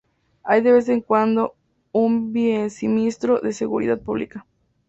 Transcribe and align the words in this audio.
Hay 0.41 0.61
de 0.63 0.71
vez 0.71 0.89
en 0.89 1.01
cuando 1.01 1.53
un 1.91 2.33
viceministro 2.33 3.39
de 3.39 3.53
Seguridad 3.53 3.99
Pública. 4.01 4.47